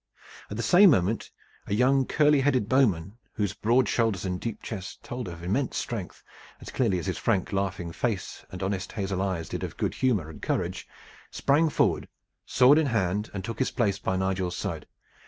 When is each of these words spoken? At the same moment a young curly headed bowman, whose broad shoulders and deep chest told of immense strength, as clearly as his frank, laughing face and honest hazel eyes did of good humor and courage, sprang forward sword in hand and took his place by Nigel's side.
At 0.49 0.57
the 0.57 0.63
same 0.63 0.89
moment 0.89 1.29
a 1.67 1.75
young 1.75 2.07
curly 2.07 2.39
headed 2.41 2.67
bowman, 2.67 3.19
whose 3.33 3.53
broad 3.53 3.87
shoulders 3.87 4.25
and 4.25 4.41
deep 4.41 4.63
chest 4.63 5.03
told 5.03 5.27
of 5.27 5.43
immense 5.43 5.77
strength, 5.77 6.23
as 6.59 6.71
clearly 6.71 6.97
as 6.97 7.05
his 7.05 7.19
frank, 7.19 7.53
laughing 7.53 7.91
face 7.91 8.43
and 8.49 8.63
honest 8.63 8.93
hazel 8.93 9.21
eyes 9.21 9.47
did 9.47 9.63
of 9.63 9.77
good 9.77 9.93
humor 9.93 10.27
and 10.27 10.41
courage, 10.41 10.87
sprang 11.29 11.69
forward 11.69 12.07
sword 12.47 12.79
in 12.79 12.87
hand 12.87 13.29
and 13.31 13.45
took 13.45 13.59
his 13.59 13.69
place 13.69 13.99
by 13.99 14.15
Nigel's 14.17 14.57
side. 14.57 14.87